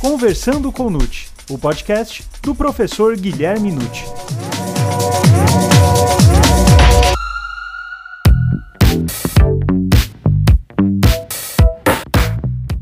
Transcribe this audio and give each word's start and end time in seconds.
Conversando 0.00 0.72
com 0.72 0.88
Nute, 0.88 1.28
o 1.50 1.58
podcast 1.58 2.24
do 2.42 2.54
professor 2.54 3.14
Guilherme 3.18 3.70
Nute. 3.70 4.06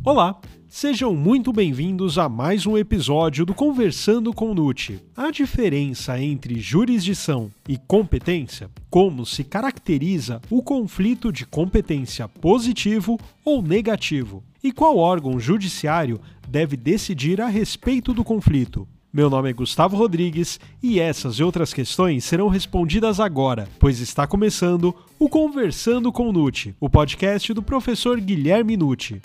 Olá, 0.04 0.40
sejam 0.68 1.12
muito 1.12 1.52
bem-vindos 1.52 2.18
a 2.18 2.28
mais 2.28 2.66
um 2.66 2.78
episódio 2.78 3.44
do 3.44 3.52
Conversando 3.52 4.32
com 4.32 4.54
Nute. 4.54 5.02
A 5.16 5.32
diferença 5.32 6.22
entre 6.22 6.60
jurisdição 6.60 7.50
e 7.68 7.76
competência, 7.76 8.70
como 8.88 9.26
se 9.26 9.42
caracteriza 9.42 10.40
o 10.48 10.62
conflito 10.62 11.32
de 11.32 11.44
competência 11.44 12.28
positivo 12.28 13.18
ou 13.44 13.60
negativo, 13.60 14.44
e 14.62 14.70
qual 14.70 14.96
órgão 14.96 15.38
judiciário 15.40 16.20
deve 16.48 16.76
decidir 16.76 17.40
a 17.40 17.46
respeito 17.46 18.12
do 18.14 18.24
conflito. 18.24 18.88
Meu 19.12 19.30
nome 19.30 19.48
é 19.48 19.52
Gustavo 19.52 19.96
Rodrigues 19.96 20.58
e 20.82 21.00
essas 21.00 21.36
e 21.36 21.42
outras 21.42 21.72
questões 21.72 22.24
serão 22.24 22.48
respondidas 22.48 23.20
agora, 23.20 23.68
pois 23.78 24.00
está 24.00 24.26
começando 24.26 24.94
o 25.18 25.28
Conversando 25.28 26.12
com 26.12 26.32
Nute, 26.32 26.74
o 26.78 26.90
podcast 26.90 27.52
do 27.54 27.62
professor 27.62 28.20
Guilherme 28.20 28.76
Nute. 28.76 29.20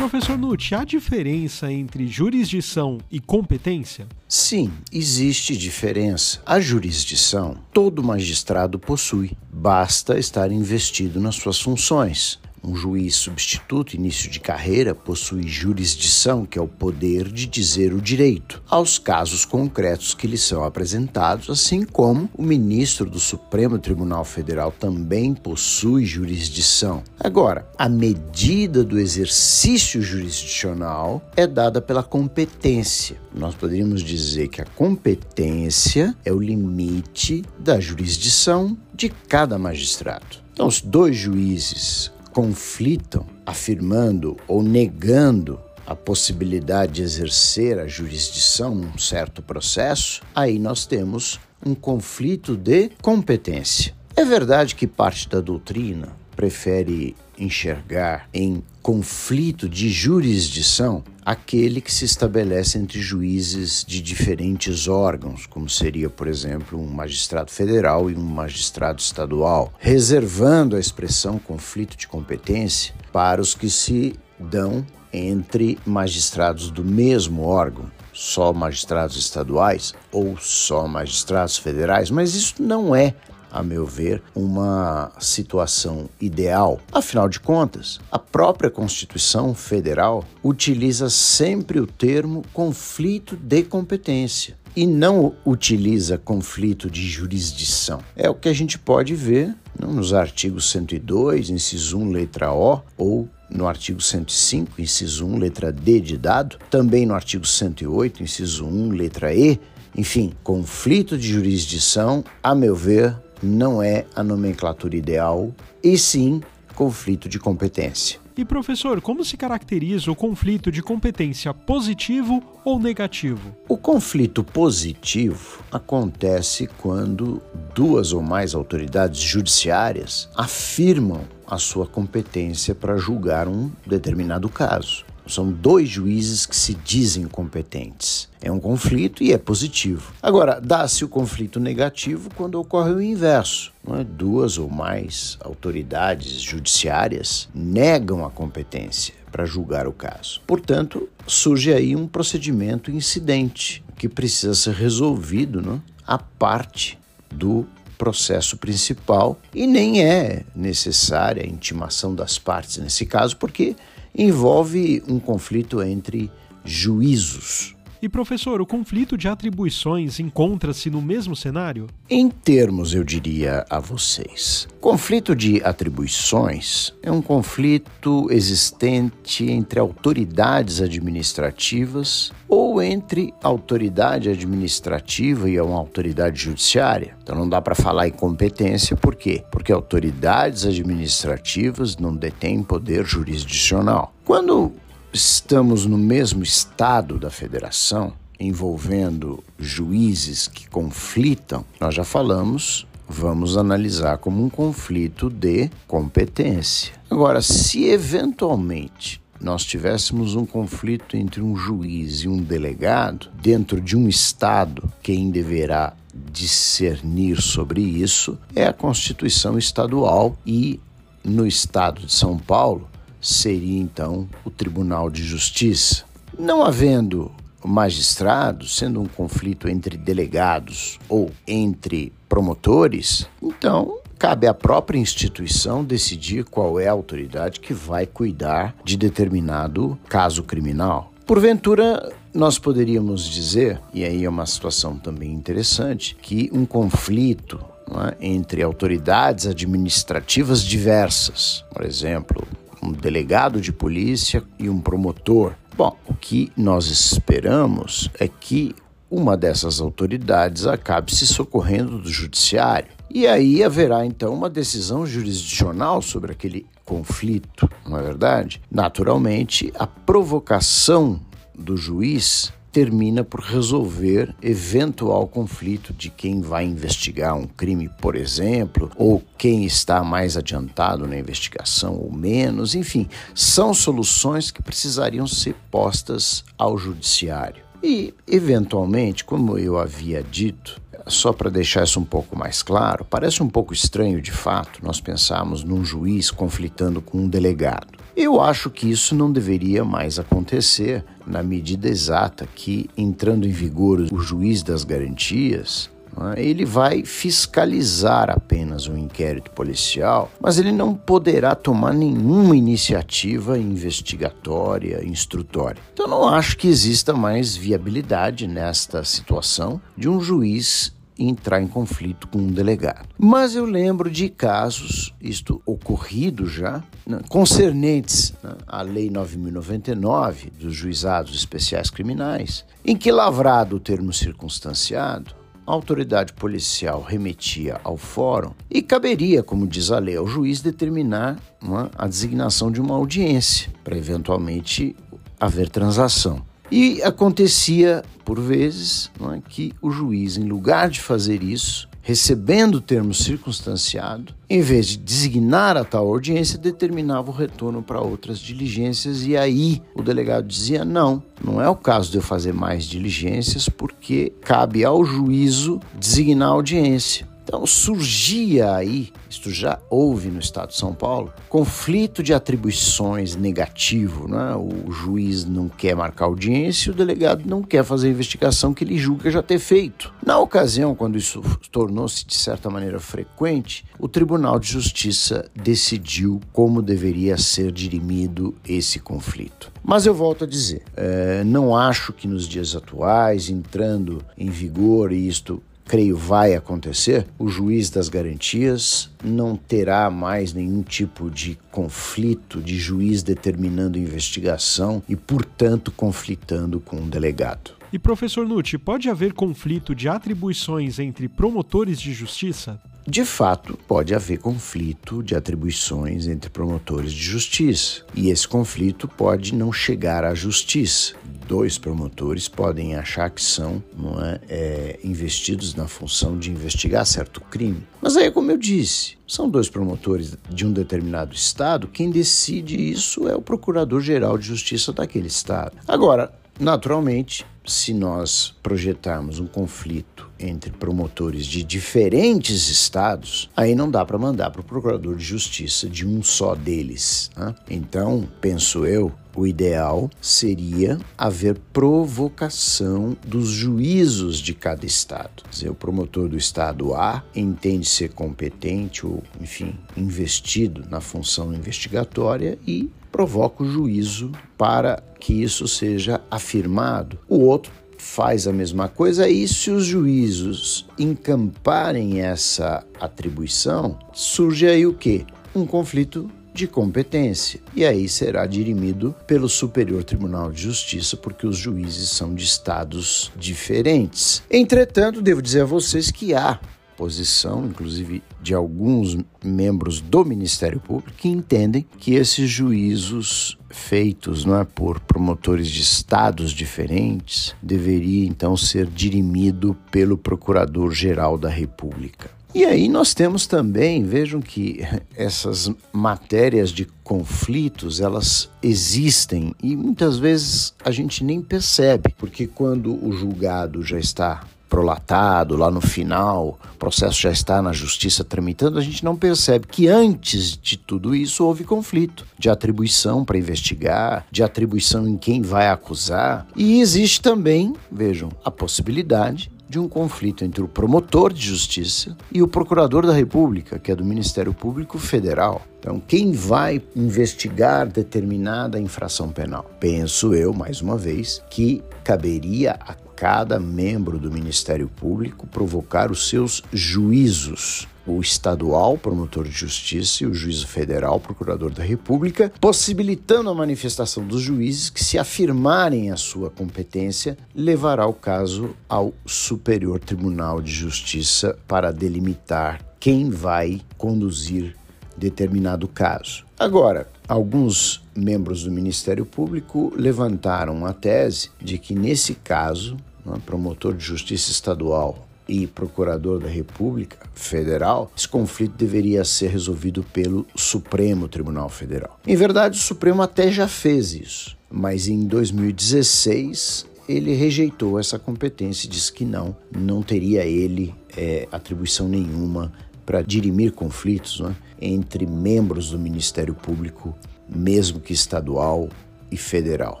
Professor 0.30 0.76
há 0.76 0.84
diferença 0.84 1.72
entre 1.72 2.06
jurisdição 2.06 2.98
e 3.10 3.18
competência? 3.18 4.06
Sim, 4.28 4.70
existe 4.92 5.56
diferença. 5.56 6.40
A 6.46 6.60
jurisdição, 6.60 7.58
todo 7.72 8.00
magistrado 8.00 8.78
possui. 8.78 9.32
Basta 9.52 10.16
estar 10.20 10.52
investido 10.52 11.20
nas 11.20 11.34
suas 11.34 11.60
funções. 11.60 12.38
Um 12.62 12.76
juiz 12.76 13.16
substituto, 13.16 13.94
início 13.94 14.30
de 14.30 14.38
carreira, 14.38 14.94
possui 14.94 15.48
jurisdição, 15.48 16.44
que 16.44 16.58
é 16.58 16.62
o 16.62 16.68
poder 16.68 17.28
de 17.28 17.46
dizer 17.46 17.94
o 17.94 18.00
direito, 18.00 18.62
aos 18.68 18.98
casos 18.98 19.44
concretos 19.44 20.12
que 20.14 20.26
lhe 20.26 20.36
são 20.36 20.62
apresentados, 20.62 21.48
assim 21.48 21.84
como 21.84 22.28
o 22.34 22.42
ministro 22.42 23.08
do 23.08 23.18
Supremo 23.18 23.78
Tribunal 23.78 24.24
Federal 24.24 24.72
também 24.72 25.34
possui 25.34 26.04
jurisdição. 26.04 27.02
Agora, 27.18 27.68
a 27.78 27.88
medida 27.88 28.84
do 28.84 28.98
exercício 28.98 30.02
jurisdicional 30.02 31.22
é 31.36 31.46
dada 31.46 31.80
pela 31.80 32.02
competência. 32.02 33.16
Nós 33.34 33.54
poderíamos 33.54 34.02
dizer 34.02 34.48
que 34.48 34.60
a 34.60 34.66
competência 34.66 36.14
é 36.24 36.32
o 36.32 36.38
limite 36.38 37.42
da 37.58 37.80
jurisdição 37.80 38.76
de 38.94 39.08
cada 39.08 39.58
magistrado. 39.58 40.38
Então, 40.52 40.66
os 40.66 40.80
dois 40.80 41.16
juízes 41.16 42.12
conflitam, 42.32 43.26
afirmando 43.44 44.36
ou 44.46 44.62
negando 44.62 45.60
a 45.86 45.94
possibilidade 45.94 46.92
de 46.92 47.02
exercer 47.02 47.78
a 47.78 47.86
jurisdição 47.86 48.74
num 48.74 48.96
certo 48.96 49.42
processo, 49.42 50.22
aí 50.34 50.58
nós 50.58 50.86
temos 50.86 51.40
um 51.64 51.74
conflito 51.74 52.56
de 52.56 52.90
competência. 53.02 53.92
É 54.14 54.24
verdade 54.24 54.74
que 54.74 54.86
parte 54.86 55.28
da 55.28 55.40
doutrina 55.40 56.08
prefere 56.36 57.16
enxergar 57.40 58.28
em 58.32 58.62
conflito 58.82 59.68
de 59.68 59.88
jurisdição 59.88 61.02
aquele 61.24 61.80
que 61.80 61.92
se 61.92 62.04
estabelece 62.04 62.78
entre 62.78 63.00
juízes 63.00 63.84
de 63.86 64.00
diferentes 64.00 64.88
órgãos, 64.88 65.46
como 65.46 65.68
seria, 65.68 66.08
por 66.08 66.26
exemplo, 66.26 66.80
um 66.80 66.86
magistrado 66.86 67.50
federal 67.50 68.10
e 68.10 68.14
um 68.14 68.22
magistrado 68.22 69.00
estadual, 69.00 69.72
reservando 69.78 70.76
a 70.76 70.80
expressão 70.80 71.38
conflito 71.38 71.96
de 71.96 72.08
competência 72.08 72.94
para 73.12 73.40
os 73.40 73.54
que 73.54 73.70
se 73.70 74.14
dão 74.38 74.84
entre 75.12 75.78
magistrados 75.84 76.70
do 76.70 76.84
mesmo 76.84 77.42
órgão, 77.42 77.90
só 78.12 78.52
magistrados 78.52 79.16
estaduais 79.16 79.94
ou 80.12 80.36
só 80.38 80.86
magistrados 80.86 81.56
federais, 81.58 82.10
mas 82.10 82.34
isso 82.34 82.54
não 82.60 82.94
é 82.94 83.14
a 83.50 83.62
meu 83.62 83.86
ver, 83.86 84.22
uma 84.34 85.12
situação 85.18 86.08
ideal. 86.20 86.80
Afinal 86.92 87.28
de 87.28 87.40
contas, 87.40 88.00
a 88.10 88.18
própria 88.18 88.70
Constituição 88.70 89.54
Federal 89.54 90.24
utiliza 90.42 91.10
sempre 91.10 91.80
o 91.80 91.86
termo 91.86 92.42
conflito 92.52 93.36
de 93.36 93.62
competência 93.62 94.58
e 94.76 94.86
não 94.86 95.34
utiliza 95.44 96.16
conflito 96.16 96.90
de 96.90 97.02
jurisdição. 97.08 98.00
É 98.16 98.30
o 98.30 98.34
que 98.34 98.48
a 98.48 98.52
gente 98.52 98.78
pode 98.78 99.14
ver 99.14 99.54
nos 99.78 100.12
artigos 100.12 100.70
102, 100.70 101.50
inciso 101.50 101.98
1, 101.98 102.10
letra 102.10 102.52
O, 102.52 102.80
ou 102.96 103.28
no 103.50 103.66
artigo 103.66 104.00
105, 104.00 104.80
inciso 104.80 105.26
1, 105.26 105.38
letra 105.38 105.72
D 105.72 106.00
de 106.00 106.16
dado, 106.16 106.58
também 106.70 107.04
no 107.04 107.14
artigo 107.14 107.46
108, 107.46 108.22
inciso 108.22 108.66
1, 108.66 108.90
letra 108.90 109.34
E. 109.34 109.58
Enfim, 109.96 110.32
conflito 110.44 111.18
de 111.18 111.28
jurisdição, 111.28 112.24
a 112.40 112.54
meu 112.54 112.76
ver, 112.76 113.16
não 113.42 113.82
é 113.82 114.06
a 114.14 114.22
nomenclatura 114.22 114.96
ideal, 114.96 115.52
e 115.82 115.96
sim 115.96 116.42
conflito 116.74 117.28
de 117.28 117.38
competência. 117.38 118.18
E 118.36 118.44
professor, 118.44 119.02
como 119.02 119.22
se 119.22 119.36
caracteriza 119.36 120.10
o 120.10 120.16
conflito 120.16 120.72
de 120.72 120.82
competência 120.82 121.52
positivo 121.52 122.42
ou 122.64 122.78
negativo? 122.78 123.54
O 123.68 123.76
conflito 123.76 124.42
positivo 124.42 125.62
acontece 125.70 126.66
quando 126.78 127.42
duas 127.74 128.14
ou 128.14 128.22
mais 128.22 128.54
autoridades 128.54 129.20
judiciárias 129.20 130.28
afirmam 130.34 131.20
a 131.46 131.58
sua 131.58 131.86
competência 131.86 132.74
para 132.74 132.96
julgar 132.96 133.46
um 133.46 133.70
determinado 133.86 134.48
caso. 134.48 135.04
São 135.30 135.50
dois 135.50 135.88
juízes 135.88 136.44
que 136.44 136.56
se 136.56 136.74
dizem 136.74 137.24
competentes. 137.26 138.28
É 138.42 138.50
um 138.50 138.58
conflito 138.58 139.22
e 139.22 139.32
é 139.32 139.38
positivo. 139.38 140.12
Agora, 140.22 140.60
dá-se 140.60 141.04
o 141.04 141.08
conflito 141.08 141.60
negativo 141.60 142.30
quando 142.34 142.56
ocorre 142.56 142.90
o 142.90 143.00
inverso. 143.00 143.72
É? 143.88 144.04
Duas 144.04 144.58
ou 144.58 144.68
mais 144.68 145.38
autoridades 145.40 146.40
judiciárias 146.40 147.48
negam 147.54 148.24
a 148.24 148.30
competência 148.30 149.14
para 149.30 149.46
julgar 149.46 149.86
o 149.86 149.92
caso. 149.92 150.40
Portanto, 150.46 151.08
surge 151.26 151.72
aí 151.72 151.94
um 151.94 152.06
procedimento 152.06 152.90
incidente 152.90 153.84
que 153.96 154.08
precisa 154.08 154.54
ser 154.54 154.74
resolvido 154.74 155.62
né? 155.62 155.80
a 156.06 156.18
parte 156.18 156.98
do 157.30 157.66
processo 157.96 158.56
principal 158.56 159.38
e 159.54 159.66
nem 159.66 160.02
é 160.02 160.44
necessária 160.56 161.42
a 161.42 161.46
intimação 161.46 162.14
das 162.14 162.38
partes 162.38 162.78
nesse 162.78 163.04
caso, 163.04 163.36
porque 163.36 163.76
envolve 164.14 165.02
um 165.08 165.18
conflito 165.18 165.82
entre 165.82 166.30
juízos. 166.64 167.74
E 168.02 168.08
professor, 168.08 168.62
o 168.62 168.66
conflito 168.66 169.14
de 169.14 169.28
atribuições 169.28 170.18
encontra-se 170.20 170.88
no 170.88 171.02
mesmo 171.02 171.36
cenário? 171.36 171.86
Em 172.08 172.30
termos, 172.30 172.94
eu 172.94 173.04
diria 173.04 173.66
a 173.68 173.78
vocês. 173.78 174.66
Conflito 174.80 175.36
de 175.36 175.62
atribuições 175.62 176.94
é 177.02 177.12
um 177.12 177.20
conflito 177.20 178.26
existente 178.30 179.44
entre 179.50 179.78
autoridades 179.78 180.80
administrativas 180.80 182.32
ou 182.48 182.82
entre 182.82 183.34
autoridade 183.42 184.30
administrativa 184.30 185.50
e 185.50 185.60
uma 185.60 185.76
autoridade 185.76 186.40
judiciária. 186.40 187.14
Então 187.22 187.36
não 187.36 187.46
dá 187.46 187.60
para 187.60 187.74
falar 187.74 188.08
em 188.08 188.12
competência, 188.12 188.96
por 188.96 189.14
quê? 189.14 189.44
Porque 189.52 189.70
autoridades 189.70 190.64
administrativas 190.64 191.98
não 191.98 192.16
detêm 192.16 192.62
poder 192.62 193.04
jurisdicional. 193.04 194.14
Quando 194.24 194.72
estamos 195.12 195.86
no 195.86 195.98
mesmo 195.98 196.42
estado 196.42 197.18
da 197.18 197.30
federação, 197.30 198.12
envolvendo 198.38 199.42
juízes 199.58 200.48
que 200.48 200.68
conflitam, 200.68 201.64
nós 201.80 201.94
já 201.94 202.04
falamos, 202.04 202.86
vamos 203.08 203.56
analisar 203.56 204.18
como 204.18 204.42
um 204.42 204.48
conflito 204.48 205.28
de 205.28 205.68
competência. 205.86 206.94
Agora, 207.10 207.42
se 207.42 207.84
eventualmente 207.84 209.20
nós 209.40 209.64
tivéssemos 209.64 210.34
um 210.34 210.46
conflito 210.46 211.16
entre 211.16 211.40
um 211.40 211.56
juiz 211.56 212.20
e 212.20 212.28
um 212.28 212.36
delegado, 212.36 213.28
dentro 213.40 213.80
de 213.80 213.96
um 213.96 214.08
estado, 214.08 214.90
quem 215.02 215.30
deverá 215.30 215.94
discernir 216.14 217.40
sobre 217.40 217.80
isso 217.80 218.38
é 218.54 218.66
a 218.66 218.72
Constituição 218.72 219.58
Estadual 219.58 220.36
e 220.46 220.78
no 221.24 221.46
estado 221.46 222.06
de 222.06 222.12
São 222.12 222.38
Paulo 222.38 222.88
seria 223.20 223.80
então 223.80 224.28
o 224.44 224.50
Tribunal 224.50 225.10
de 225.10 225.22
Justiça. 225.22 226.04
Não 226.38 226.64
havendo 226.64 227.30
magistrados, 227.64 228.76
sendo 228.76 229.00
um 229.00 229.06
conflito 229.06 229.68
entre 229.68 229.96
delegados 229.96 230.98
ou 231.08 231.30
entre 231.46 232.12
promotores, 232.28 233.28
então 233.42 233.98
cabe 234.18 234.46
à 234.46 234.54
própria 234.54 234.98
instituição 234.98 235.84
decidir 235.84 236.44
qual 236.44 236.78
é 236.78 236.88
a 236.88 236.92
autoridade 236.92 237.60
que 237.60 237.72
vai 237.72 238.06
cuidar 238.06 238.74
de 238.84 238.96
determinado 238.96 239.98
caso 240.08 240.42
criminal. 240.42 241.12
Porventura, 241.26 242.12
nós 242.34 242.58
poderíamos 242.58 243.28
dizer, 243.28 243.80
e 243.94 244.04
aí 244.04 244.24
é 244.24 244.28
uma 244.28 244.46
situação 244.46 244.96
também 244.96 245.32
interessante, 245.32 246.16
que 246.20 246.50
um 246.52 246.64
conflito 246.64 247.58
é? 247.90 248.16
entre 248.20 248.62
autoridades 248.62 249.46
administrativas 249.46 250.62
diversas, 250.62 251.64
por 251.72 251.84
exemplo, 251.84 252.46
um 252.82 252.92
delegado 252.92 253.60
de 253.60 253.72
polícia 253.72 254.42
e 254.58 254.68
um 254.68 254.80
promotor. 254.80 255.54
Bom, 255.76 255.96
o 256.06 256.14
que 256.14 256.52
nós 256.56 256.86
esperamos 256.86 258.10
é 258.18 258.28
que 258.28 258.74
uma 259.10 259.36
dessas 259.36 259.80
autoridades 259.80 260.66
acabe 260.66 261.14
se 261.14 261.26
socorrendo 261.26 261.98
do 261.98 262.08
judiciário. 262.08 262.88
E 263.10 263.26
aí 263.26 263.64
haverá 263.64 264.06
então 264.06 264.32
uma 264.32 264.48
decisão 264.48 265.04
jurisdicional 265.04 266.00
sobre 266.00 266.30
aquele 266.30 266.64
conflito, 266.84 267.68
não 267.86 267.98
é 267.98 268.02
verdade? 268.02 268.62
Naturalmente, 268.70 269.72
a 269.76 269.86
provocação 269.86 271.20
do 271.54 271.76
juiz 271.76 272.52
termina 272.72 273.24
por 273.24 273.40
resolver 273.40 274.34
eventual 274.40 275.26
conflito 275.26 275.92
de 275.92 276.10
quem 276.10 276.40
vai 276.40 276.64
investigar 276.64 277.36
um 277.36 277.46
crime, 277.46 277.88
por 278.00 278.16
exemplo, 278.16 278.90
ou 278.96 279.22
quem 279.36 279.64
está 279.64 280.02
mais 280.04 280.36
adiantado 280.36 281.06
na 281.06 281.18
investigação 281.18 281.94
ou 281.94 282.12
menos, 282.12 282.74
enfim, 282.74 283.08
são 283.34 283.74
soluções 283.74 284.50
que 284.50 284.62
precisariam 284.62 285.26
ser 285.26 285.54
postas 285.70 286.44
ao 286.56 286.78
judiciário. 286.78 287.62
E, 287.82 288.12
eventualmente, 288.26 289.24
como 289.24 289.58
eu 289.58 289.78
havia 289.78 290.22
dito, 290.22 290.80
só 291.06 291.32
para 291.32 291.50
deixar 291.50 291.84
isso 291.84 291.98
um 291.98 292.04
pouco 292.04 292.36
mais 292.36 292.62
claro, 292.62 293.04
parece 293.08 293.42
um 293.42 293.48
pouco 293.48 293.72
estranho 293.72 294.20
de 294.20 294.30
fato 294.30 294.80
nós 294.82 295.00
pensarmos 295.00 295.64
num 295.64 295.84
juiz 295.84 296.30
conflitando 296.30 297.00
com 297.00 297.18
um 297.18 297.28
delegado. 297.28 297.99
Eu 298.22 298.38
acho 298.38 298.68
que 298.68 298.86
isso 298.86 299.14
não 299.14 299.32
deveria 299.32 299.82
mais 299.82 300.18
acontecer 300.18 301.02
na 301.26 301.42
medida 301.42 301.88
exata 301.88 302.46
que, 302.54 302.90
entrando 302.94 303.48
em 303.48 303.50
vigor 303.50 303.98
o 304.12 304.18
juiz 304.20 304.62
das 304.62 304.84
garantias, 304.84 305.88
é? 306.36 306.44
ele 306.44 306.66
vai 306.66 307.02
fiscalizar 307.02 308.28
apenas 308.28 308.86
o 308.86 308.92
um 308.92 308.98
inquérito 308.98 309.50
policial, 309.52 310.30
mas 310.38 310.58
ele 310.58 310.70
não 310.70 310.94
poderá 310.94 311.54
tomar 311.54 311.94
nenhuma 311.94 312.54
iniciativa 312.54 313.58
investigatória, 313.58 315.02
instrutória. 315.02 315.80
Então, 315.94 316.06
não 316.06 316.28
acho 316.28 316.58
que 316.58 316.68
exista 316.68 317.14
mais 317.14 317.56
viabilidade 317.56 318.46
nesta 318.46 319.02
situação 319.02 319.80
de 319.96 320.10
um 320.10 320.20
juiz 320.20 320.92
entrar 321.28 321.60
em 321.60 321.66
conflito 321.66 322.28
com 322.28 322.38
um 322.38 322.46
delegado. 322.46 323.08
Mas 323.18 323.54
eu 323.54 323.64
lembro 323.64 324.10
de 324.10 324.28
casos, 324.28 325.14
isto 325.20 325.60
ocorrido 325.66 326.46
já, 326.46 326.82
né, 327.06 327.20
concernentes 327.28 328.34
né, 328.42 328.54
à 328.66 328.82
Lei 328.82 329.10
9099 329.10 330.50
dos 330.58 330.74
Juizados 330.74 331.34
Especiais 331.34 331.90
Criminais, 331.90 332.64
em 332.84 332.96
que, 332.96 333.12
lavrado 333.12 333.76
o 333.76 333.80
termo 333.80 334.12
circunstanciado, 334.12 335.34
a 335.66 335.72
autoridade 335.72 336.32
policial 336.32 337.00
remetia 337.00 337.80
ao 337.84 337.96
fórum 337.96 338.52
e 338.68 338.82
caberia, 338.82 339.42
como 339.42 339.66
diz 339.66 339.90
a 339.90 339.98
lei, 339.98 340.16
ao 340.16 340.26
juiz 340.26 340.60
determinar 340.60 341.38
uma, 341.62 341.90
a 341.96 342.08
designação 342.08 342.72
de 342.72 342.80
uma 342.80 342.96
audiência 342.96 343.70
para 343.84 343.96
eventualmente 343.96 344.96
haver 345.38 345.68
transação. 345.68 346.49
E 346.70 347.02
acontecia, 347.02 348.02
por 348.24 348.38
vezes, 348.38 349.10
é, 349.20 349.40
que 349.48 349.72
o 349.82 349.90
juiz, 349.90 350.36
em 350.36 350.44
lugar 350.44 350.88
de 350.88 351.00
fazer 351.00 351.42
isso, 351.42 351.88
recebendo 352.02 352.76
o 352.76 352.80
termo 352.80 353.12
circunstanciado, 353.12 354.34
em 354.48 354.60
vez 354.60 354.86
de 354.86 354.96
designar 354.96 355.76
a 355.76 355.84
tal 355.84 356.08
audiência, 356.08 356.58
determinava 356.58 357.30
o 357.30 357.34
retorno 357.34 357.82
para 357.82 358.00
outras 358.00 358.38
diligências 358.38 359.24
e 359.26 359.36
aí 359.36 359.82
o 359.94 360.02
delegado 360.02 360.46
dizia: 360.46 360.84
não, 360.84 361.22
não 361.44 361.60
é 361.60 361.68
o 361.68 361.76
caso 361.76 362.10
de 362.10 362.18
eu 362.18 362.22
fazer 362.22 362.52
mais 362.52 362.84
diligências 362.84 363.68
porque 363.68 364.32
cabe 364.40 364.84
ao 364.84 365.04
juízo 365.04 365.80
designar 365.98 366.48
a 366.48 366.52
audiência. 366.52 367.29
Então 367.42 367.66
surgia 367.66 368.74
aí, 368.74 369.12
isto 369.28 369.50
já 369.50 369.78
houve 369.88 370.28
no 370.28 370.38
estado 370.38 370.68
de 370.68 370.76
São 370.76 370.94
Paulo, 370.94 371.32
conflito 371.48 372.22
de 372.22 372.32
atribuições 372.32 373.34
negativo, 373.34 374.28
né? 374.28 374.54
O 374.54 374.90
juiz 374.90 375.44
não 375.44 375.68
quer 375.68 375.96
marcar 375.96 376.26
audiência, 376.26 376.92
o 376.92 376.94
delegado 376.94 377.42
não 377.46 377.62
quer 377.62 377.84
fazer 377.84 378.08
a 378.08 378.10
investigação 378.10 378.72
que 378.72 378.84
ele 378.84 378.98
julga 378.98 379.30
já 379.30 379.42
ter 379.42 379.58
feito. 379.58 380.12
Na 380.24 380.38
ocasião, 380.38 380.94
quando 380.94 381.18
isso 381.18 381.42
tornou-se 381.72 382.24
de 382.24 382.36
certa 382.36 382.70
maneira 382.70 383.00
frequente, 383.00 383.84
o 383.98 384.08
Tribunal 384.08 384.58
de 384.58 384.68
Justiça 384.68 385.50
decidiu 385.54 386.40
como 386.52 386.82
deveria 386.82 387.36
ser 387.36 387.72
dirimido 387.72 388.54
esse 388.66 389.00
conflito. 389.00 389.72
Mas 389.82 390.06
eu 390.06 390.14
volto 390.14 390.44
a 390.44 390.46
dizer, 390.46 390.82
é, 390.96 391.42
não 391.44 391.76
acho 391.76 392.12
que 392.12 392.28
nos 392.28 392.46
dias 392.46 392.76
atuais, 392.76 393.48
entrando 393.48 394.22
em 394.36 394.50
vigor 394.50 395.12
isto 395.12 395.62
creio 395.90 396.16
vai 396.16 396.54
acontecer, 396.54 397.26
o 397.36 397.48
juiz 397.48 397.90
das 397.90 398.08
garantias 398.08 399.10
não 399.24 399.56
terá 399.56 400.08
mais 400.08 400.52
nenhum 400.52 400.84
tipo 400.84 401.28
de 401.28 401.58
conflito 401.72 402.60
de 402.60 402.78
juiz 402.78 403.24
determinando 403.24 403.98
investigação 403.98 405.02
e, 405.08 405.16
portanto, 405.16 405.90
conflitando 405.90 406.78
com 406.78 406.94
o 406.94 407.00
um 407.00 407.08
delegado. 407.08 407.72
E 407.92 407.98
professor 407.98 408.46
Nutti, 408.46 408.78
pode 408.78 409.10
haver 409.10 409.32
conflito 409.32 409.92
de 409.92 410.08
atribuições 410.08 411.00
entre 411.00 411.28
promotores 411.28 412.00
de 412.00 412.12
justiça? 412.12 412.80
De 413.06 413.24
fato, 413.24 413.78
pode 413.88 414.14
haver 414.14 414.38
conflito 414.38 415.22
de 415.22 415.34
atribuições 415.34 416.26
entre 416.26 416.50
promotores 416.50 417.12
de 417.12 417.22
justiça, 417.22 418.02
e 418.14 418.30
esse 418.30 418.46
conflito 418.46 419.08
pode 419.08 419.54
não 419.54 419.72
chegar 419.72 420.24
à 420.24 420.34
justiça. 420.34 421.14
Dois 421.46 421.78
promotores 421.78 422.46
podem 422.46 422.94
achar 422.94 423.30
que 423.30 423.42
são 423.42 423.82
é, 424.22 424.40
é, 424.48 425.00
investidos 425.02 425.74
na 425.74 425.88
função 425.88 426.38
de 426.38 426.50
investigar 426.50 427.04
certo 427.04 427.40
crime. 427.40 427.82
Mas 428.00 428.16
aí, 428.16 428.30
como 428.30 428.52
eu 428.52 428.56
disse, 428.56 429.16
são 429.26 429.48
dois 429.48 429.68
promotores 429.68 430.36
de 430.48 430.66
um 430.66 430.72
determinado 430.72 431.34
estado, 431.34 431.88
quem 431.88 432.10
decide 432.10 432.76
isso 432.76 433.26
é 433.28 433.34
o 433.34 433.42
procurador-geral 433.42 434.38
de 434.38 434.46
justiça 434.46 434.92
daquele 434.92 435.26
estado. 435.26 435.76
Agora, 435.88 436.32
naturalmente, 436.60 437.44
se 437.70 437.94
nós 437.94 438.54
projetarmos 438.62 439.38
um 439.38 439.46
conflito 439.46 440.28
entre 440.38 440.70
promotores 440.70 441.46
de 441.46 441.62
diferentes 441.62 442.68
estados, 442.68 443.50
aí 443.56 443.74
não 443.74 443.90
dá 443.90 444.04
para 444.04 444.18
mandar 444.18 444.50
para 444.50 444.60
o 444.60 444.64
procurador 444.64 445.16
de 445.16 445.24
justiça 445.24 445.88
de 445.88 446.06
um 446.06 446.22
só 446.22 446.54
deles. 446.54 447.30
Né? 447.36 447.54
Então, 447.68 448.28
penso 448.40 448.84
eu, 448.84 449.12
o 449.36 449.46
ideal 449.46 450.10
seria 450.20 450.98
haver 451.16 451.58
provocação 451.72 453.16
dos 453.24 453.48
juízos 453.48 454.38
de 454.38 454.52
cada 454.52 454.84
estado. 454.84 455.44
Quer 455.44 455.50
dizer, 455.50 455.70
o 455.70 455.74
promotor 455.74 456.28
do 456.28 456.36
estado 456.36 456.94
A 456.94 457.22
entende 457.34 457.88
ser 457.88 458.12
competente 458.12 459.06
ou, 459.06 459.22
enfim, 459.40 459.74
investido 459.96 460.84
na 460.90 461.00
função 461.00 461.54
investigatória 461.54 462.58
e 462.66 462.90
provoca 463.12 463.62
o 463.62 463.70
juízo 463.70 464.32
para 464.56 465.02
que 465.20 465.42
isso 465.42 465.68
seja 465.68 466.20
afirmado. 466.30 467.18
O 467.28 467.40
outro 467.40 467.70
faz 467.98 468.48
a 468.48 468.52
mesma 468.52 468.88
coisa 468.88 469.28
e 469.28 469.46
se 469.46 469.70
os 469.70 469.84
juízos 469.84 470.86
encamparem 470.98 472.22
essa 472.22 472.84
atribuição, 472.98 473.98
surge 474.12 474.66
aí 474.66 474.86
o 474.86 474.94
quê? 474.94 475.24
Um 475.54 475.66
conflito 475.66 476.30
de 476.52 476.66
competência. 476.66 477.60
E 477.74 477.84
aí 477.84 478.08
será 478.08 478.46
dirimido 478.46 479.14
pelo 479.26 479.48
Superior 479.48 480.02
Tribunal 480.02 480.50
de 480.50 480.62
Justiça, 480.62 481.16
porque 481.16 481.46
os 481.46 481.56
juízes 481.56 482.08
são 482.10 482.34
de 482.34 482.44
estados 482.44 483.30
diferentes. 483.36 484.42
Entretanto, 484.50 485.22
devo 485.22 485.40
dizer 485.42 485.62
a 485.62 485.66
vocês 485.66 486.10
que 486.10 486.34
há 486.34 486.58
posição, 487.00 487.64
inclusive 487.64 488.22
de 488.42 488.52
alguns 488.52 489.16
membros 489.42 490.02
do 490.02 490.22
Ministério 490.22 490.78
Público, 490.78 491.16
que 491.16 491.30
entendem 491.30 491.86
que 491.98 492.12
esses 492.12 492.50
juízos 492.50 493.56
feitos 493.70 494.44
não 494.44 494.60
é, 494.60 494.64
por 494.64 495.00
promotores 495.00 495.70
de 495.70 495.80
estados 495.80 496.50
diferentes 496.50 497.54
deveria 497.62 498.28
então 498.28 498.54
ser 498.54 498.86
dirimido 498.86 499.74
pelo 499.90 500.18
Procurador-Geral 500.18 501.38
da 501.38 501.48
República. 501.48 502.30
E 502.54 502.66
aí 502.66 502.86
nós 502.86 503.14
temos 503.14 503.46
também, 503.46 504.02
vejam 504.02 504.42
que 504.42 504.80
essas 505.16 505.72
matérias 505.90 506.70
de 506.70 506.84
conflitos, 507.02 507.98
elas 507.98 508.50
existem 508.62 509.54
e 509.62 509.74
muitas 509.74 510.18
vezes 510.18 510.74
a 510.84 510.90
gente 510.90 511.24
nem 511.24 511.40
percebe, 511.40 512.14
porque 512.18 512.46
quando 512.46 512.92
o 513.02 513.10
julgado 513.12 513.82
já 513.82 513.98
está 513.98 514.44
prolatado, 514.70 515.56
lá 515.56 515.68
no 515.70 515.80
final, 515.80 516.58
o 516.74 516.78
processo 516.78 517.20
já 517.20 517.30
está 517.30 517.60
na 517.60 517.72
justiça 517.72 518.22
tramitando, 518.22 518.78
a 518.78 518.82
gente 518.82 519.04
não 519.04 519.16
percebe 519.16 519.66
que 519.66 519.88
antes 519.88 520.56
de 520.56 520.78
tudo 520.78 521.14
isso 521.14 521.44
houve 521.44 521.64
conflito 521.64 522.24
de 522.38 522.48
atribuição 522.48 523.24
para 523.24 523.36
investigar, 523.36 524.24
de 524.30 524.44
atribuição 524.44 525.06
em 525.08 525.16
quem 525.16 525.42
vai 525.42 525.68
acusar. 525.68 526.46
E 526.54 526.80
existe 526.80 527.20
também, 527.20 527.74
vejam, 527.90 528.30
a 528.44 528.50
possibilidade 528.50 529.50
de 529.68 529.78
um 529.78 529.88
conflito 529.88 530.44
entre 530.44 530.62
o 530.62 530.68
promotor 530.68 531.32
de 531.32 531.46
justiça 531.46 532.16
e 532.32 532.42
o 532.42 532.48
procurador 532.48 533.06
da 533.06 533.12
República, 533.12 533.78
que 533.78 533.92
é 533.92 533.96
do 533.96 534.04
Ministério 534.04 534.52
Público 534.52 534.98
Federal. 534.98 535.62
Então, 535.78 536.02
quem 536.06 536.32
vai 536.32 536.82
investigar 536.94 537.86
determinada 537.86 538.80
infração 538.80 539.28
penal? 539.28 539.70
Penso 539.78 540.34
eu, 540.34 540.52
mais 540.52 540.80
uma 540.80 540.96
vez, 540.96 541.40
que 541.48 541.82
caberia 542.02 542.76
a 542.80 542.94
cada 543.20 543.60
membro 543.60 544.18
do 544.18 544.32
Ministério 544.32 544.88
Público 544.88 545.46
provocar 545.46 546.10
os 546.10 546.30
seus 546.30 546.62
juízos 546.72 547.86
o 548.06 548.18
estadual, 548.18 548.96
promotor 548.96 549.44
de 549.44 549.50
justiça, 549.50 550.24
e 550.24 550.26
o 550.26 550.32
juízo 550.32 550.66
federal, 550.66 551.20
procurador 551.20 551.70
da 551.70 551.84
República, 551.84 552.50
possibilitando 552.58 553.50
a 553.50 553.54
manifestação 553.54 554.26
dos 554.26 554.40
juízes 554.40 554.88
que, 554.88 555.04
se 555.04 555.18
afirmarem 555.18 556.10
a 556.10 556.16
sua 556.16 556.48
competência, 556.48 557.36
levará 557.54 558.06
o 558.06 558.14
caso 558.14 558.74
ao 558.88 559.12
Superior 559.26 560.00
Tribunal 560.00 560.62
de 560.62 560.72
Justiça 560.72 561.58
para 561.68 561.92
delimitar 561.92 562.80
quem 562.98 563.28
vai 563.28 563.82
conduzir 563.98 564.74
determinado 565.14 565.86
caso. 565.86 566.46
Agora, 566.58 567.06
alguns 567.28 568.02
membros 568.16 568.64
do 568.64 568.70
Ministério 568.70 569.26
Público 569.26 569.92
levantaram 569.94 570.86
a 570.86 570.94
tese 570.94 571.50
de 571.60 571.76
que, 571.78 571.94
nesse 571.94 572.34
caso, 572.34 572.96
promotor 573.44 573.94
de 573.94 574.04
justiça 574.04 574.50
estadual 574.50 575.26
e 575.48 575.66
procurador 575.66 576.38
da 576.38 576.48
República 576.48 577.18
Federal, 577.34 578.10
esse 578.16 578.28
conflito 578.28 578.74
deveria 578.76 579.24
ser 579.24 579.48
resolvido 579.48 580.04
pelo 580.12 580.46
Supremo 580.54 581.26
Tribunal 581.28 581.68
Federal. 581.68 582.20
Em 582.24 582.36
verdade, 582.36 582.78
o 582.78 582.82
Supremo 582.82 583.20
até 583.20 583.50
já 583.50 583.66
fez 583.66 584.14
isso, 584.14 584.56
mas 584.70 585.08
em 585.08 585.26
2016 585.26 586.86
ele 587.08 587.34
rejeitou 587.34 587.98
essa 587.98 588.16
competência 588.16 588.86
e 588.86 588.90
disse 588.90 589.12
que 589.12 589.24
não, 589.24 589.56
não 589.76 590.00
teria 590.02 590.44
ele 590.44 590.94
é, 591.16 591.48
atribuição 591.50 592.08
nenhuma 592.08 592.72
para 593.04 593.20
dirimir 593.20 593.72
conflitos 593.72 594.38
né, 594.38 594.54
entre 594.80 595.26
membros 595.26 595.90
do 595.90 595.98
Ministério 595.98 596.54
Público, 596.54 597.12
mesmo 597.48 597.98
que 597.98 598.12
estadual 598.12 598.88
e 599.30 599.36
federal. 599.36 600.00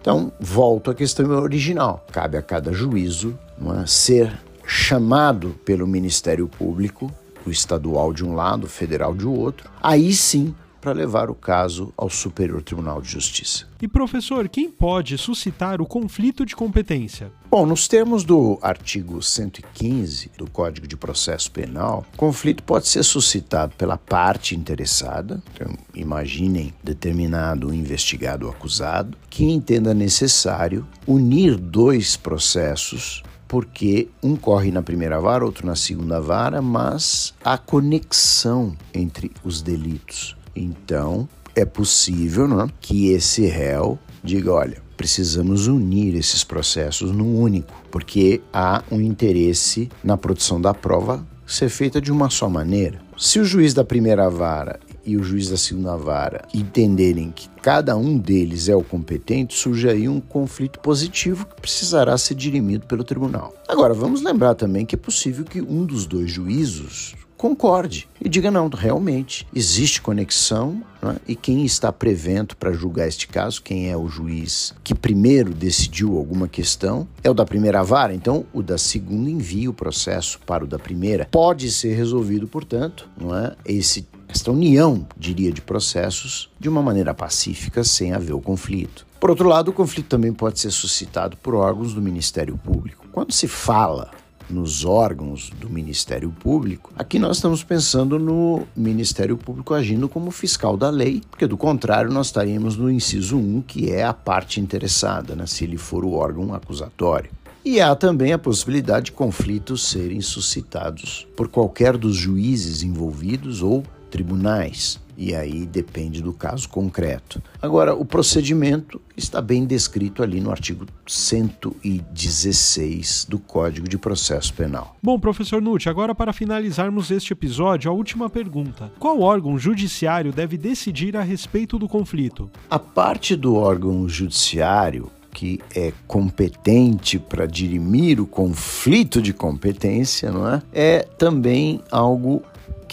Então, 0.00 0.32
volto 0.40 0.90
à 0.90 0.94
questão 0.94 1.28
original. 1.30 2.04
Cabe 2.12 2.36
a 2.36 2.42
cada 2.42 2.72
juízo 2.72 3.38
é, 3.82 3.86
ser 3.86 4.32
chamado 4.66 5.50
pelo 5.64 5.86
Ministério 5.86 6.48
Público, 6.48 7.12
o 7.46 7.50
estadual 7.50 8.12
de 8.12 8.24
um 8.24 8.34
lado, 8.34 8.64
o 8.64 8.68
federal 8.68 9.14
de 9.14 9.26
outro, 9.26 9.70
aí 9.82 10.12
sim 10.12 10.54
para 10.84 10.92
levar 10.92 11.30
o 11.30 11.34
caso 11.34 11.94
ao 11.96 12.10
Superior 12.10 12.60
Tribunal 12.60 13.00
de 13.00 13.08
Justiça. 13.08 13.66
E 13.80 13.88
professor, 13.88 14.46
quem 14.50 14.70
pode 14.70 15.16
suscitar 15.16 15.80
o 15.80 15.86
conflito 15.86 16.44
de 16.44 16.54
competência? 16.54 17.32
Bom, 17.50 17.64
nos 17.64 17.88
termos 17.88 18.22
do 18.22 18.58
artigo 18.60 19.22
115 19.22 20.32
do 20.36 20.50
Código 20.50 20.86
de 20.86 20.94
Processo 20.94 21.50
Penal, 21.50 22.04
conflito 22.18 22.62
pode 22.62 22.86
ser 22.86 23.02
suscitado 23.02 23.74
pela 23.78 23.96
parte 23.96 24.54
interessada, 24.54 25.42
então 25.54 25.72
imaginem 25.94 26.74
determinado 26.84 27.72
investigado 27.72 28.44
ou 28.44 28.52
acusado, 28.52 29.16
que 29.30 29.42
entenda 29.42 29.94
necessário 29.94 30.86
unir 31.06 31.56
dois 31.56 32.14
processos 32.14 33.22
porque 33.48 34.08
um 34.22 34.36
corre 34.36 34.70
na 34.70 34.82
primeira 34.82 35.18
vara, 35.18 35.46
outro 35.46 35.66
na 35.66 35.76
segunda 35.76 36.20
vara, 36.20 36.60
mas 36.60 37.32
há 37.42 37.56
conexão 37.56 38.76
entre 38.92 39.30
os 39.42 39.62
delitos. 39.62 40.36
Então, 40.54 41.28
é 41.54 41.64
possível 41.64 42.48
não, 42.48 42.68
que 42.80 43.10
esse 43.10 43.46
réu 43.46 43.98
diga: 44.22 44.52
olha, 44.52 44.82
precisamos 44.96 45.66
unir 45.66 46.14
esses 46.14 46.42
processos 46.42 47.10
num 47.10 47.40
único, 47.40 47.72
porque 47.90 48.40
há 48.52 48.82
um 48.90 49.00
interesse 49.00 49.88
na 50.02 50.16
produção 50.16 50.60
da 50.60 50.74
prova 50.74 51.26
ser 51.46 51.68
feita 51.68 52.00
de 52.00 52.10
uma 52.10 52.30
só 52.30 52.48
maneira. 52.48 53.00
Se 53.16 53.38
o 53.38 53.44
juiz 53.44 53.74
da 53.74 53.84
primeira 53.84 54.28
vara 54.28 54.80
e 55.04 55.16
o 55.16 55.22
juiz 55.22 55.48
da 55.48 55.56
segunda 55.56 55.96
vara 55.96 56.42
entenderem 56.54 57.30
que 57.30 57.48
cada 57.62 57.96
um 57.96 58.16
deles 58.18 58.68
é 58.68 58.74
o 58.74 58.82
competente, 58.82 59.54
surge 59.54 59.88
aí 59.88 60.08
um 60.08 60.20
conflito 60.20 60.80
positivo 60.80 61.46
que 61.46 61.60
precisará 61.60 62.16
ser 62.16 62.34
dirimido 62.34 62.86
pelo 62.86 63.04
tribunal. 63.04 63.54
Agora, 63.68 63.92
vamos 63.92 64.22
lembrar 64.22 64.54
também 64.54 64.86
que 64.86 64.94
é 64.94 64.98
possível 64.98 65.44
que 65.44 65.60
um 65.60 65.84
dos 65.84 66.06
dois 66.06 66.30
juízos 66.30 67.14
concorde 67.36 68.08
e 68.20 68.28
diga: 68.28 68.50
não, 68.50 68.68
realmente 68.68 69.46
existe 69.54 70.00
conexão 70.00 70.82
é? 71.02 71.16
e 71.28 71.36
quem 71.36 71.64
está 71.64 71.92
prevento 71.92 72.56
para 72.56 72.72
julgar 72.72 73.08
este 73.08 73.28
caso, 73.28 73.62
quem 73.62 73.90
é 73.90 73.96
o 73.96 74.08
juiz 74.08 74.74
que 74.82 74.94
primeiro 74.94 75.52
decidiu 75.52 76.16
alguma 76.16 76.48
questão, 76.48 77.06
é 77.22 77.30
o 77.30 77.34
da 77.34 77.44
primeira 77.44 77.82
vara, 77.82 78.14
então 78.14 78.44
o 78.52 78.62
da 78.62 78.78
segunda 78.78 79.30
envia 79.30 79.70
o 79.70 79.74
processo 79.74 80.38
para 80.46 80.64
o 80.64 80.66
da 80.66 80.78
primeira. 80.78 81.28
Pode 81.30 81.70
ser 81.70 81.94
resolvido, 81.94 82.46
portanto, 82.46 83.08
não 83.18 83.36
é? 83.36 83.54
esse 83.64 84.06
esta 84.26 84.50
união, 84.50 85.06
diria, 85.16 85.52
de 85.52 85.60
processos 85.60 86.50
de 86.58 86.68
uma 86.68 86.82
maneira 86.82 87.14
pacífica, 87.14 87.84
sem 87.84 88.12
haver 88.12 88.32
o 88.32 88.40
conflito. 88.40 89.06
Por 89.20 89.30
outro 89.30 89.48
lado, 89.48 89.70
o 89.70 89.72
conflito 89.72 90.08
também 90.08 90.32
pode 90.32 90.58
ser 90.58 90.72
suscitado 90.72 91.36
por 91.36 91.54
órgãos 91.54 91.94
do 91.94 92.02
Ministério 92.02 92.58
Público. 92.58 93.06
Quando 93.12 93.32
se 93.32 93.46
fala 93.46 94.10
nos 94.48 94.84
órgãos 94.84 95.50
do 95.60 95.68
Ministério 95.68 96.30
Público, 96.30 96.92
aqui 96.96 97.18
nós 97.18 97.36
estamos 97.36 97.62
pensando 97.62 98.18
no 98.18 98.66
Ministério 98.76 99.36
Público 99.36 99.74
agindo 99.74 100.08
como 100.08 100.30
fiscal 100.30 100.76
da 100.76 100.90
lei, 100.90 101.22
porque 101.30 101.46
do 101.46 101.56
contrário 101.56 102.12
nós 102.12 102.26
estaríamos 102.26 102.76
no 102.76 102.90
inciso 102.90 103.36
1, 103.36 103.62
que 103.62 103.90
é 103.90 104.04
a 104.04 104.12
parte 104.12 104.60
interessada, 104.60 105.34
né, 105.34 105.46
se 105.46 105.64
ele 105.64 105.76
for 105.76 106.04
o 106.04 106.12
órgão 106.12 106.54
acusatório. 106.54 107.30
E 107.64 107.80
há 107.80 107.94
também 107.94 108.32
a 108.32 108.38
possibilidade 108.38 109.06
de 109.06 109.12
conflitos 109.12 109.88
serem 109.88 110.20
suscitados 110.20 111.26
por 111.34 111.48
qualquer 111.48 111.96
dos 111.96 112.14
juízes 112.14 112.82
envolvidos 112.82 113.62
ou 113.62 113.82
tribunais. 114.10 115.00
E 115.16 115.34
aí 115.34 115.64
depende 115.66 116.22
do 116.22 116.32
caso 116.32 116.68
concreto. 116.68 117.42
Agora, 117.60 117.92
o 117.94 118.04
procedimento 118.04 119.00
está 119.16 119.40
bem 119.40 119.64
descrito 119.64 120.22
ali 120.22 120.40
no 120.40 120.50
artigo 120.50 120.86
116 121.06 123.26
do 123.28 123.38
Código 123.38 123.88
de 123.88 123.96
Processo 123.96 124.52
Penal. 124.54 124.96
Bom, 125.02 125.18
professor 125.18 125.62
Nutt, 125.62 125.88
agora 125.88 126.14
para 126.14 126.32
finalizarmos 126.32 127.10
este 127.10 127.32
episódio, 127.32 127.90
a 127.90 127.94
última 127.94 128.30
pergunta: 128.30 128.92
qual 128.98 129.20
órgão 129.20 129.58
judiciário 129.58 130.32
deve 130.32 130.56
decidir 130.56 131.16
a 131.16 131.22
respeito 131.22 131.78
do 131.78 131.88
conflito? 131.88 132.50
A 132.68 132.78
parte 132.78 133.36
do 133.36 133.54
órgão 133.54 134.08
judiciário 134.08 135.10
que 135.34 135.60
é 135.74 135.92
competente 136.06 137.18
para 137.18 137.44
dirimir 137.44 138.20
o 138.20 138.26
conflito 138.26 139.20
de 139.20 139.34
competência, 139.34 140.30
não 140.30 140.48
é? 140.48 140.62
É 140.72 141.02
também 141.18 141.80
algo 141.90 142.40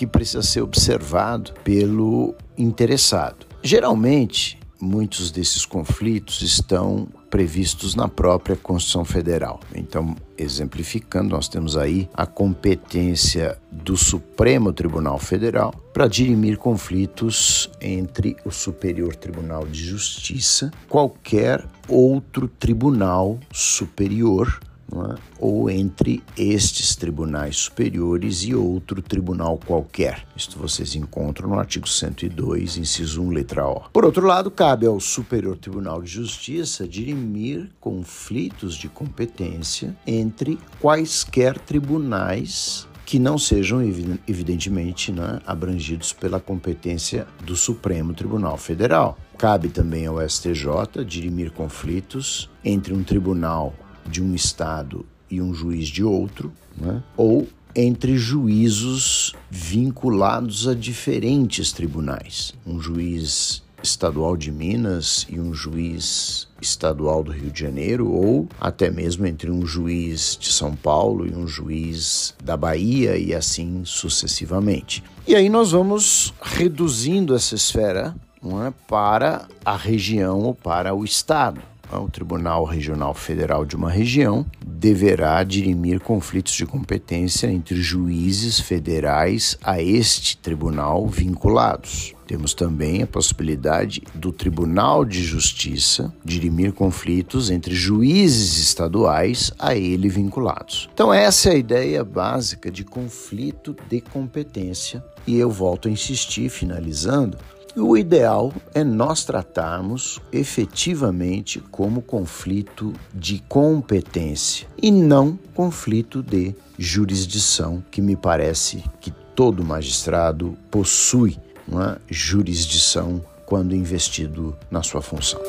que 0.01 0.07
precisa 0.07 0.41
ser 0.41 0.61
observado 0.61 1.53
pelo 1.63 2.33
interessado. 2.57 3.45
Geralmente, 3.61 4.59
muitos 4.81 5.29
desses 5.29 5.63
conflitos 5.63 6.41
estão 6.41 7.07
previstos 7.29 7.93
na 7.93 8.07
própria 8.07 8.55
Constituição 8.55 9.05
Federal. 9.05 9.59
Então, 9.75 10.15
exemplificando, 10.35 11.29
nós 11.29 11.47
temos 11.47 11.77
aí 11.77 12.09
a 12.15 12.25
competência 12.25 13.59
do 13.71 13.95
Supremo 13.95 14.73
Tribunal 14.73 15.19
Federal 15.19 15.71
para 15.93 16.07
dirimir 16.07 16.57
conflitos 16.57 17.69
entre 17.79 18.35
o 18.43 18.49
Superior 18.49 19.15
Tribunal 19.15 19.67
de 19.67 19.85
Justiça, 19.85 20.71
qualquer 20.89 21.63
outro 21.87 22.47
tribunal 22.47 23.37
superior 23.53 24.59
é? 24.93 25.15
ou 25.39 25.69
entre 25.69 26.23
estes 26.37 26.95
tribunais 26.95 27.57
superiores 27.57 28.43
e 28.43 28.53
outro 28.53 29.01
tribunal 29.01 29.57
qualquer. 29.57 30.25
Isto 30.35 30.59
vocês 30.59 30.95
encontram 30.95 31.49
no 31.49 31.59
artigo 31.59 31.87
102, 31.87 32.77
inciso 32.77 33.21
1, 33.23 33.29
letra 33.29 33.67
O. 33.67 33.81
Por 33.91 34.05
outro 34.05 34.25
lado, 34.25 34.51
cabe 34.51 34.85
ao 34.85 34.99
Superior 34.99 35.57
Tribunal 35.57 36.01
de 36.01 36.09
Justiça 36.09 36.87
dirimir 36.87 37.69
conflitos 37.79 38.75
de 38.75 38.89
competência 38.89 39.95
entre 40.05 40.57
quaisquer 40.79 41.57
tribunais 41.57 42.87
que 43.11 43.19
não 43.19 43.37
sejam, 43.37 43.81
evidentemente, 44.25 45.11
né, 45.11 45.41
abrangidos 45.45 46.13
pela 46.13 46.39
competência 46.39 47.27
do 47.43 47.57
Supremo 47.57 48.13
Tribunal 48.13 48.55
Federal. 48.55 49.17
Cabe 49.37 49.67
também 49.67 50.05
ao 50.05 50.21
STJ 50.21 51.03
dirimir 51.05 51.51
conflitos 51.51 52.49
entre 52.63 52.93
um 52.93 53.03
tribunal 53.03 53.73
de 54.07 54.21
um 54.21 54.33
estado 54.35 55.05
e 55.29 55.41
um 55.41 55.53
juiz 55.53 55.87
de 55.87 56.03
outro, 56.03 56.51
né? 56.77 57.01
ou 57.15 57.47
entre 57.75 58.17
juízos 58.17 59.33
vinculados 59.49 60.67
a 60.67 60.75
diferentes 60.75 61.71
tribunais. 61.71 62.53
Um 62.65 62.81
juiz 62.81 63.63
estadual 63.83 64.37
de 64.37 64.51
Minas 64.51 65.25
e 65.29 65.39
um 65.39 65.53
juiz 65.53 66.47
estadual 66.61 67.23
do 67.23 67.31
Rio 67.31 67.49
de 67.49 67.59
Janeiro, 67.59 68.11
ou 68.11 68.47
até 68.59 68.91
mesmo 68.91 69.25
entre 69.25 69.49
um 69.49 69.65
juiz 69.65 70.37
de 70.39 70.51
São 70.51 70.75
Paulo 70.75 71.25
e 71.25 71.33
um 71.33 71.47
juiz 71.47 72.35
da 72.43 72.55
Bahia, 72.55 73.17
e 73.17 73.33
assim 73.33 73.83
sucessivamente. 73.83 75.03
E 75.27 75.35
aí 75.35 75.49
nós 75.49 75.71
vamos 75.71 76.33
reduzindo 76.41 77.35
essa 77.35 77.55
esfera 77.55 78.15
é, 78.43 78.73
para 78.87 79.47
a 79.63 79.75
região 79.75 80.39
ou 80.39 80.53
para 80.53 80.93
o 80.93 81.03
estado. 81.03 81.61
O 81.99 82.09
Tribunal 82.09 82.63
Regional 82.63 83.13
Federal 83.13 83.65
de 83.65 83.75
uma 83.75 83.89
região 83.89 84.45
deverá 84.65 85.43
dirimir 85.43 85.99
conflitos 85.99 86.53
de 86.53 86.65
competência 86.65 87.47
entre 87.51 87.81
juízes 87.81 88.59
federais 88.59 89.57
a 89.63 89.81
este 89.81 90.37
tribunal 90.37 91.07
vinculados. 91.07 92.13
Temos 92.25 92.53
também 92.53 93.03
a 93.03 93.07
possibilidade 93.07 94.01
do 94.15 94.31
Tribunal 94.31 95.03
de 95.03 95.21
Justiça 95.21 96.13
dirimir 96.23 96.71
conflitos 96.71 97.49
entre 97.49 97.75
juízes 97.75 98.57
estaduais 98.57 99.51
a 99.59 99.75
ele 99.75 100.07
vinculados. 100.07 100.89
Então, 100.93 101.13
essa 101.13 101.49
é 101.49 101.51
a 101.51 101.57
ideia 101.57 102.03
básica 102.05 102.71
de 102.71 102.85
conflito 102.85 103.75
de 103.89 103.99
competência, 103.99 105.03
e 105.27 105.37
eu 105.37 105.51
volto 105.51 105.89
a 105.89 105.91
insistir, 105.91 106.49
finalizando, 106.49 107.37
o 107.75 107.97
ideal 107.97 108.53
é 108.73 108.83
nós 108.83 109.23
tratarmos 109.23 110.19
efetivamente 110.31 111.59
como 111.71 112.01
conflito 112.01 112.93
de 113.13 113.41
competência 113.47 114.67
e 114.81 114.91
não 114.91 115.39
conflito 115.53 116.21
de 116.21 116.55
jurisdição, 116.77 117.83
que 117.89 118.01
me 118.01 118.15
parece 118.15 118.83
que 118.99 119.11
todo 119.35 119.63
magistrado 119.63 120.57
possui 120.69 121.37
uma 121.67 121.99
jurisdição 122.09 123.23
quando 123.45 123.75
investido 123.75 124.55
na 124.69 124.81
sua 124.81 125.01
função. 125.01 125.41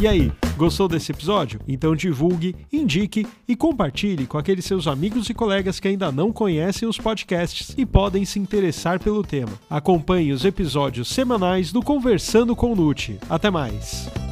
E 0.00 0.08
aí, 0.08 0.32
gostou 0.56 0.88
desse 0.88 1.12
episódio? 1.12 1.60
Então 1.68 1.94
divulgue, 1.94 2.56
indique 2.72 3.26
e 3.46 3.54
compartilhe 3.54 4.26
com 4.26 4.38
aqueles 4.38 4.64
seus 4.64 4.86
amigos 4.86 5.28
e 5.28 5.34
colegas 5.34 5.78
que 5.78 5.88
ainda 5.88 6.10
não 6.10 6.32
conhecem 6.32 6.88
os 6.88 6.96
podcasts 6.96 7.74
e 7.76 7.84
podem 7.84 8.24
se 8.24 8.38
interessar 8.38 8.98
pelo 8.98 9.22
tema. 9.22 9.52
Acompanhe 9.68 10.32
os 10.32 10.42
episódios 10.46 11.08
semanais 11.08 11.70
do 11.70 11.82
Conversando 11.82 12.56
com 12.56 12.72
Lute. 12.72 13.18
Até 13.28 13.50
mais! 13.50 14.29